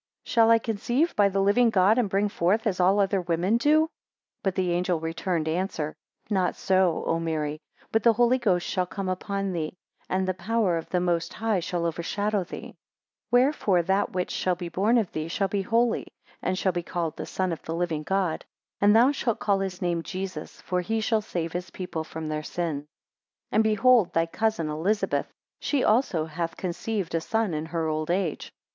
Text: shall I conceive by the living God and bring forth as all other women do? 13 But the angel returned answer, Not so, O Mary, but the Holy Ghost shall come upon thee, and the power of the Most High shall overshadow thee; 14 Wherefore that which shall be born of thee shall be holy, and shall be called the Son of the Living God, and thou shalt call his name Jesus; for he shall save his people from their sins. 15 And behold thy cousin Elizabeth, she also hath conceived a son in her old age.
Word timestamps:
shall 0.23 0.49
I 0.49 0.57
conceive 0.57 1.15
by 1.15 1.29
the 1.29 1.41
living 1.43 1.69
God 1.69 1.99
and 1.99 2.09
bring 2.09 2.27
forth 2.27 2.65
as 2.65 2.79
all 2.79 2.99
other 2.99 3.21
women 3.21 3.57
do? 3.57 3.81
13 3.81 3.89
But 4.41 4.55
the 4.55 4.71
angel 4.71 4.99
returned 4.99 5.47
answer, 5.47 5.95
Not 6.27 6.55
so, 6.55 7.03
O 7.05 7.19
Mary, 7.19 7.61
but 7.91 8.01
the 8.01 8.13
Holy 8.13 8.39
Ghost 8.39 8.65
shall 8.65 8.87
come 8.87 9.07
upon 9.07 9.51
thee, 9.53 9.77
and 10.09 10.27
the 10.27 10.33
power 10.33 10.75
of 10.79 10.89
the 10.89 10.99
Most 10.99 11.33
High 11.33 11.59
shall 11.59 11.85
overshadow 11.85 12.43
thee; 12.43 12.69
14 13.29 13.29
Wherefore 13.29 13.83
that 13.83 14.11
which 14.11 14.31
shall 14.31 14.55
be 14.55 14.69
born 14.69 14.97
of 14.97 15.11
thee 15.11 15.27
shall 15.27 15.47
be 15.47 15.61
holy, 15.61 16.07
and 16.41 16.57
shall 16.57 16.71
be 16.71 16.81
called 16.81 17.15
the 17.15 17.27
Son 17.27 17.51
of 17.51 17.61
the 17.61 17.75
Living 17.75 18.01
God, 18.01 18.43
and 18.79 18.95
thou 18.95 19.11
shalt 19.11 19.37
call 19.39 19.59
his 19.59 19.83
name 19.83 20.01
Jesus; 20.01 20.61
for 20.61 20.81
he 20.81 20.99
shall 20.99 21.21
save 21.21 21.53
his 21.53 21.69
people 21.69 22.03
from 22.03 22.27
their 22.27 22.41
sins. 22.41 22.85
15 22.87 22.87
And 23.51 23.63
behold 23.63 24.13
thy 24.13 24.25
cousin 24.25 24.67
Elizabeth, 24.67 25.31
she 25.59 25.83
also 25.83 26.25
hath 26.25 26.57
conceived 26.57 27.13
a 27.13 27.21
son 27.21 27.53
in 27.53 27.67
her 27.67 27.85
old 27.87 28.09
age. 28.09 28.51